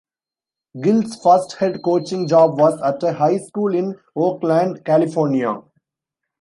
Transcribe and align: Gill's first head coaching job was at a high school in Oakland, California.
Gill's 0.81 1.15
first 1.21 1.57
head 1.57 1.83
coaching 1.83 2.27
job 2.27 2.57
was 2.59 2.81
at 2.81 3.03
a 3.03 3.13
high 3.13 3.37
school 3.37 3.75
in 3.75 3.99
Oakland, 4.15 4.83
California. 4.83 5.61